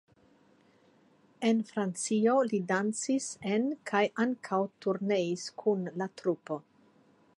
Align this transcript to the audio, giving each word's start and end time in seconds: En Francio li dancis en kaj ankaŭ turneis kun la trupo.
En 1.49 1.59
Francio 1.67 2.33
li 2.53 2.59
dancis 2.71 3.27
en 3.57 3.69
kaj 3.91 4.01
ankaŭ 4.25 4.61
turneis 4.87 5.45
kun 5.63 5.89
la 6.03 6.09
trupo. 6.23 6.59